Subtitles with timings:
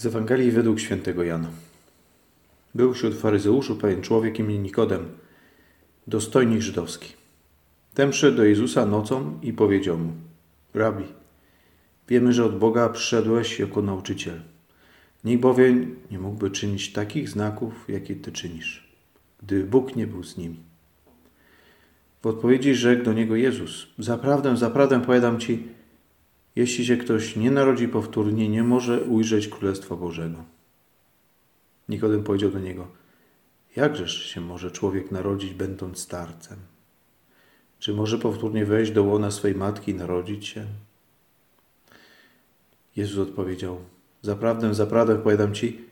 [0.00, 1.48] Z Ewangelii według świętego Jana.
[2.74, 5.08] Był wśród faryzeuszów pewien człowiek imieniem Nikodem,
[6.06, 7.12] dostojnik żydowski.
[7.94, 10.12] Ten przyszedł do Jezusa nocą i powiedział mu,
[10.74, 11.04] Rabi,
[12.08, 14.40] wiemy, że od Boga przyszedłeś jako nauczyciel.
[15.24, 18.94] Nikt bowiem nie mógłby czynić takich znaków, jakie Ty czynisz,
[19.42, 20.60] gdy Bóg nie był z nimi.
[22.22, 25.68] W odpowiedzi rzekł do niego Jezus, zaprawdę, zaprawdę powiadam Ci,
[26.56, 30.44] jeśli się ktoś nie narodzi powtórnie, nie może ujrzeć Królestwa Bożego.
[31.88, 32.88] Nikodem powiedział do niego,
[33.76, 36.58] jakżeż się może człowiek narodzić, będąc starcem?
[37.78, 40.66] Czy może powtórnie wejść do łona swej matki i narodzić się?
[42.96, 43.78] Jezus odpowiedział,
[44.22, 45.84] zaprawdę, zaprawdę powiadam Ci,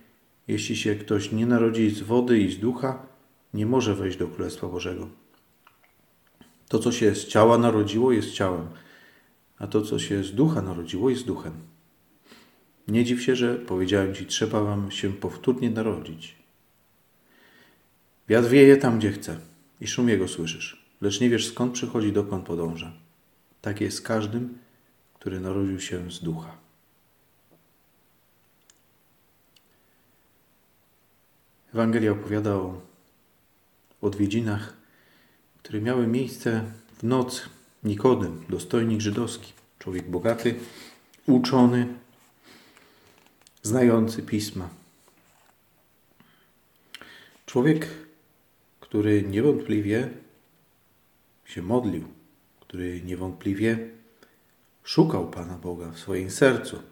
[0.49, 3.07] jeśli się ktoś nie narodzi z wody i z ducha,
[3.55, 5.09] nie może wejść do Królestwa Bożego.
[6.69, 8.67] To, co się z ciała narodziło, jest ciałem,
[9.59, 11.53] a to, co się z ducha narodziło, jest duchem.
[12.89, 16.37] Nie dziw się, że powiedziałem ci, trzeba wam się powtórnie narodzić.
[18.29, 19.39] Wiatr wieje tam, gdzie chce
[19.81, 22.93] i szum jego słyszysz, lecz nie wiesz skąd przychodzi, dokąd podąża.
[23.61, 24.59] Tak jest z każdym,
[25.15, 26.57] który narodził się z ducha.
[31.75, 32.81] Ewangelia opowiada o
[34.01, 34.77] odwiedzinach,
[35.59, 36.65] które miały miejsce
[36.99, 37.49] w nocy
[37.89, 40.55] Nikodem, dostojnik żydowski, człowiek bogaty,
[41.27, 41.87] uczony,
[43.63, 44.69] znający pisma.
[47.47, 47.89] Człowiek,
[48.81, 50.09] który niewątpliwie
[51.45, 52.09] się modlił,
[52.61, 53.89] który niewątpliwie
[54.85, 56.83] szukał Pana Boga w swoim sercu,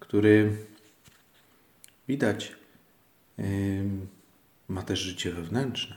[0.00, 0.56] który
[2.08, 2.52] widać
[4.68, 5.96] ma też życie wewnętrzne,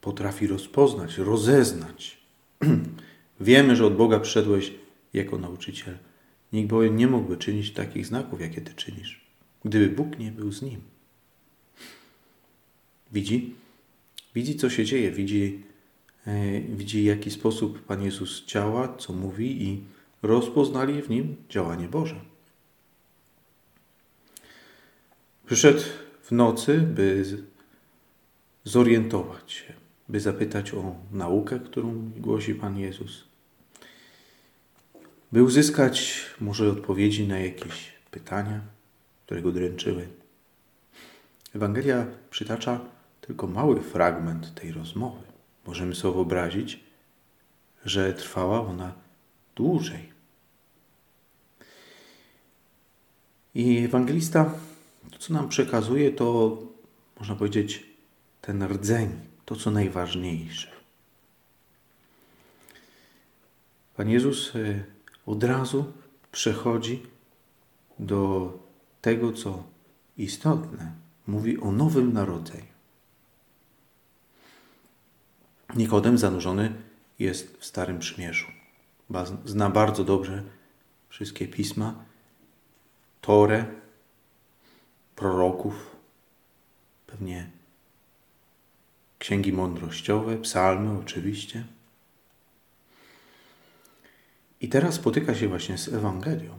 [0.00, 2.18] potrafi rozpoznać, rozeznać
[3.42, 4.72] Wiemy, że od Boga przyszedłeś
[5.12, 5.98] jako nauczyciel.
[6.52, 9.20] Nikt bowiem nie mógłby czynić takich znaków, jakie Ty czynisz,
[9.64, 10.80] gdyby Bóg nie był z nim.
[13.12, 13.54] Widzi?
[14.34, 15.62] Widzi, co się dzieje, widzi,
[16.26, 19.80] e, widzi, w jaki sposób Pan Jezus działa, co mówi i
[20.22, 22.20] rozpoznali w nim działanie Boże.
[25.46, 25.80] Przyszedł
[26.22, 27.24] w nocy, by
[28.64, 29.72] zorientować się,
[30.08, 33.31] by zapytać o naukę, którą głosi Pan Jezus,
[35.32, 38.60] by uzyskać może odpowiedzi na jakieś pytania,
[39.26, 40.08] które go dręczyły.
[41.54, 42.80] Ewangelia przytacza
[43.20, 45.22] tylko mały fragment tej rozmowy.
[45.66, 46.80] Możemy sobie wyobrazić,
[47.84, 48.92] że trwała ona
[49.56, 50.12] dłużej.
[53.54, 54.54] I ewangelista,
[55.10, 56.58] to co nam przekazuje, to
[57.18, 57.86] można powiedzieć
[58.40, 60.68] ten rdzeń, to co najważniejsze.
[63.96, 64.84] Pan Jezus e,
[65.26, 65.92] od razu
[66.32, 67.02] przechodzi
[67.98, 68.52] do
[69.00, 69.64] tego, co
[70.16, 70.92] istotne.
[71.26, 72.72] Mówi o nowym narodzeniu.
[75.76, 76.74] Nikodem zanurzony
[77.18, 78.46] jest w Starym Przymierzu.
[79.44, 80.42] Zna bardzo dobrze
[81.08, 82.04] wszystkie pisma,
[83.20, 83.64] Torę,
[85.16, 85.96] proroków,
[87.06, 87.50] pewnie
[89.18, 91.64] księgi mądrościowe, psalmy oczywiście.
[94.62, 96.58] I teraz spotyka się właśnie z Ewangelią,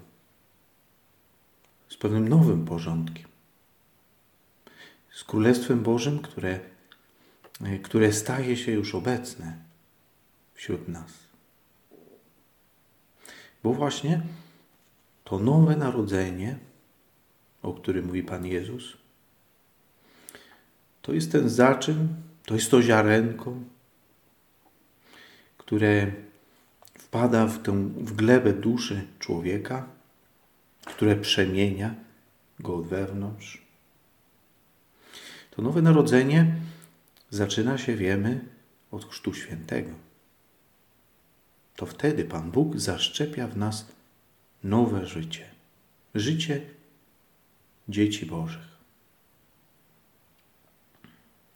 [1.90, 3.28] z pewnym nowym porządkiem,
[5.12, 6.60] z Królestwem Bożym, które,
[7.84, 9.58] które staje się już obecne
[10.54, 11.12] wśród nas.
[13.64, 14.22] Bo właśnie
[15.24, 16.60] to nowe narodzenie,
[17.62, 18.98] o którym mówi Pan Jezus,
[21.02, 22.08] to jest ten zaczyn,
[22.46, 23.54] to jest to ziarenko,
[25.58, 26.12] które
[27.14, 29.88] wpada w tę w glebę duszy człowieka,
[30.86, 31.96] które przemienia
[32.60, 33.62] go od wewnątrz.
[35.52, 36.56] To nowe narodzenie
[37.30, 38.46] zaczyna się, wiemy,
[38.92, 39.92] od Chrztu Świętego.
[41.76, 43.86] To wtedy Pan Bóg zaszczepia w nas
[44.64, 45.46] nowe życie.
[46.16, 46.62] Życie
[47.90, 48.78] dzieci Bożych.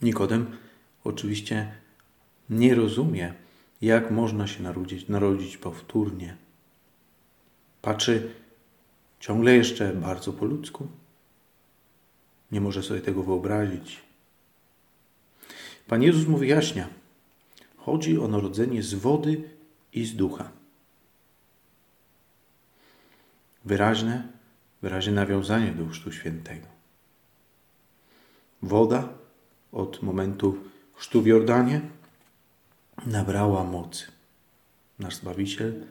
[0.01, 0.57] Nikodem
[1.03, 1.71] oczywiście
[2.49, 3.33] nie rozumie,
[3.81, 6.37] jak można się narodzić, narodzić powtórnie.
[7.81, 8.33] Patrzy
[9.19, 10.87] ciągle jeszcze bardzo po ludzku.
[12.51, 14.01] Nie może sobie tego wyobrazić.
[15.87, 16.87] Pan Jezus mu wyjaśnia.
[17.77, 19.49] Chodzi o narodzenie z wody
[19.93, 20.51] i z ducha.
[23.65, 24.27] Wyraźne,
[24.81, 26.67] wyraźne nawiązanie do Chrztu Świętego.
[28.61, 29.09] Woda
[29.71, 30.57] od momentu
[30.95, 31.81] chrztu w Jordanie
[33.05, 34.05] nabrała mocy.
[34.99, 35.85] Nasz Zbawiciel,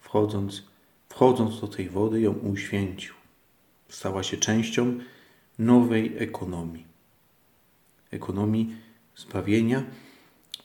[0.00, 0.62] wchodząc,
[1.08, 3.14] wchodząc do tej wody, ją uświęcił.
[3.88, 4.98] stała się częścią
[5.58, 6.86] nowej ekonomii.
[8.10, 8.76] Ekonomii
[9.16, 9.82] zbawienia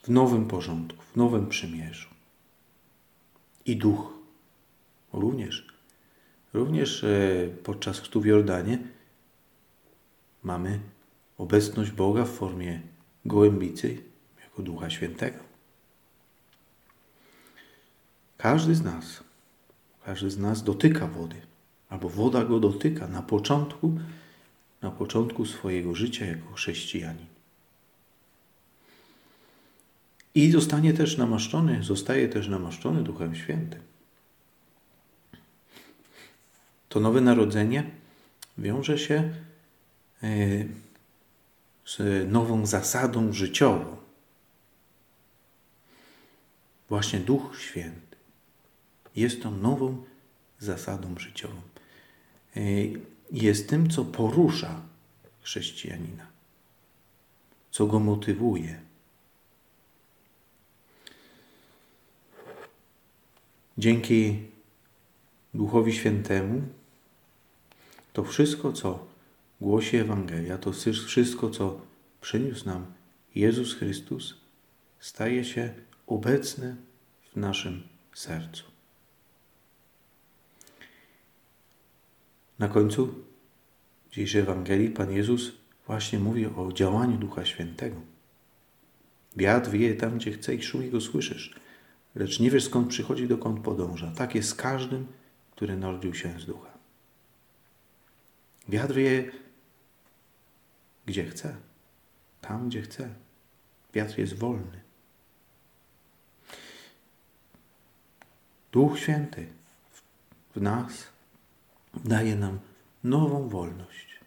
[0.04, 2.08] w nowym porządku, w nowym przymierzu.
[3.66, 4.14] I duch
[5.14, 5.68] również.
[6.54, 8.80] Również e, podczas chrztu w Jordanie
[10.44, 10.80] mamy
[11.38, 12.82] obecność Boga w formie
[13.26, 13.98] gołębicy
[14.44, 15.47] jako Ducha Świętego.
[18.38, 19.24] Każdy z nas,
[20.06, 21.42] każdy z nas dotyka wody,
[21.90, 24.00] albo woda go dotyka na początku,
[24.82, 27.26] na początku swojego życia jako chrześcijanin.
[30.36, 33.82] I zostanie też namaszczony, zostaje też namaszczony Duchem Świętym.
[36.90, 37.92] To nowe narodzenie
[38.58, 39.34] wiąże się
[40.24, 40.30] e,
[41.86, 43.98] z nową zasadą życiową.
[46.90, 48.17] Właśnie Duch Święty
[49.18, 50.04] jest tą nową
[50.60, 51.62] zasadą życiową.
[52.56, 52.62] E,
[53.32, 54.82] jest tym, co porusza
[55.42, 56.28] chrześcijanina,
[57.72, 58.82] co go motywuje.
[63.78, 64.40] Dzięki
[65.54, 66.62] Duchowi Świętemu
[68.14, 69.08] to wszystko, co
[69.62, 70.72] głosi Ewangelia, to
[71.08, 71.82] wszystko, co
[72.22, 72.86] przyniósł nam
[73.36, 74.34] Jezus Chrystus,
[75.00, 75.74] staje się
[76.08, 76.76] obecne
[77.34, 77.84] w naszym
[78.14, 78.77] sercu.
[82.60, 83.16] Na końcu
[84.10, 85.52] dzisiejszej Ewangelii Pan Jezus
[85.88, 88.02] właśnie mówi o działaniu Ducha Świętego.
[89.36, 91.60] Wiatr wieje tam, gdzie chce i szumi go słyszysz,
[92.16, 94.12] lecz nie wiesz skąd przychodzi, dokąd podąża.
[94.12, 95.08] Tak jest z każdym,
[95.52, 96.78] który narodził się z Ducha.
[98.70, 99.32] Wiatr wieje
[101.06, 101.56] gdzie chce,
[102.42, 103.10] tam gdzie chce.
[103.94, 104.82] Wiatr jest wolny.
[108.72, 109.48] Duch Święty
[110.56, 111.08] w nas
[112.06, 112.60] daje nam
[113.04, 114.20] nową wolność.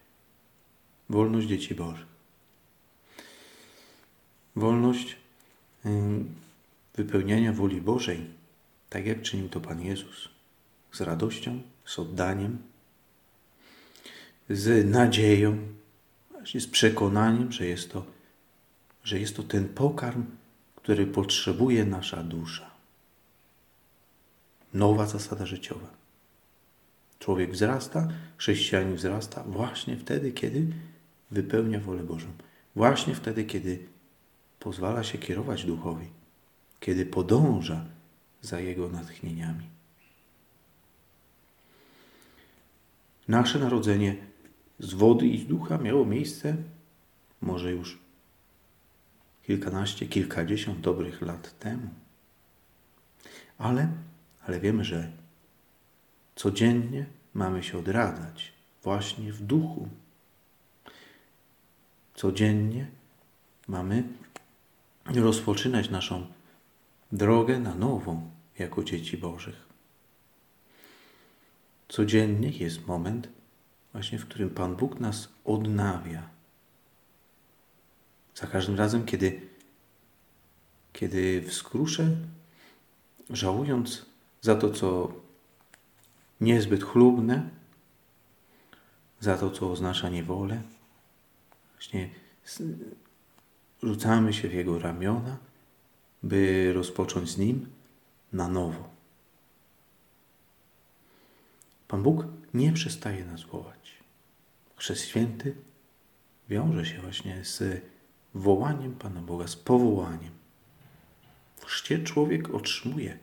[1.08, 2.06] Wolność dzieci Bożych.
[4.56, 5.16] Wolność
[6.94, 8.26] wypełniania woli Bożej,
[8.88, 10.28] tak jak czynił to Pan Jezus.
[10.92, 12.58] Z radością, z oddaniem,
[14.50, 15.58] z nadzieją,
[16.58, 18.04] z przekonaniem, że jest to,
[19.04, 20.24] że jest to ten pokarm,
[20.76, 22.70] który potrzebuje nasza dusza.
[24.74, 25.86] Nowa zasada życiowa.
[27.20, 30.66] Człowiek wzrasta, chrześcijanin wzrasta właśnie wtedy, kiedy
[31.30, 32.26] wypełnia wolę Bożą.
[32.76, 33.86] Właśnie wtedy, kiedy
[34.60, 36.06] pozwala się kierować duchowi,
[36.80, 37.84] kiedy podąża
[38.42, 39.64] za jego natchnieniami.
[43.28, 44.16] Nasze narodzenie
[44.78, 46.56] z wody i z ducha miało miejsce
[47.40, 47.98] może już
[49.46, 51.88] kilkanaście, kilkadziesiąt dobrych lat temu.
[53.58, 53.88] Ale,
[54.46, 55.12] ale wiemy, że
[56.40, 58.52] codziennie mamy się odradzać
[58.82, 59.88] właśnie w duchu.
[62.14, 62.86] Codziennie
[63.68, 64.04] mamy
[65.06, 66.26] rozpoczynać naszą
[67.12, 69.66] drogę na nową jako dzieci Bożych.
[71.88, 73.28] Codziennie jest moment,
[73.92, 76.28] właśnie w którym Pan Bóg nas odnawia.
[78.34, 79.40] Za każdym razem, kiedy,
[80.92, 82.16] kiedy wskruszę,
[83.30, 84.06] żałując
[84.40, 85.19] za to, co
[86.40, 87.48] niezbyt chlubne,
[89.20, 90.62] za to, co oznacza niewolę,
[91.72, 92.10] właśnie
[93.82, 95.36] rzucamy się w Jego ramiona,
[96.22, 97.66] by rozpocząć z Nim
[98.32, 98.88] na nowo.
[101.88, 103.94] Pan Bóg nie przestaje nas wołać.
[104.76, 105.54] Chrzest święty
[106.48, 107.82] wiąże się właśnie z
[108.34, 110.32] wołaniem Pana Boga, z powołaniem.
[111.56, 113.18] W chrzcie człowiek otrzymuje,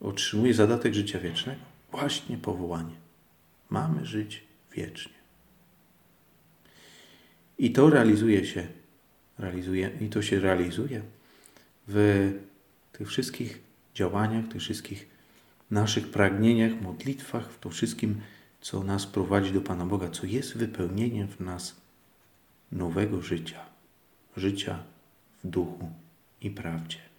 [0.00, 2.94] otrzymuje zadatek życia wiecznego, właśnie powołanie.
[3.70, 5.12] Mamy żyć wiecznie.
[7.58, 8.66] I to realizuje się,
[9.38, 11.02] realizuje, i to się realizuje
[11.88, 12.32] w
[12.92, 13.60] tych wszystkich
[13.94, 15.08] działaniach, tych wszystkich
[15.70, 18.20] naszych pragnieniach, modlitwach, w to wszystkim,
[18.60, 21.76] co nas prowadzi do Pana Boga, co jest wypełnieniem w nas
[22.72, 23.60] nowego życia,
[24.36, 24.84] życia
[25.44, 25.90] w duchu
[26.40, 27.11] i prawdzie.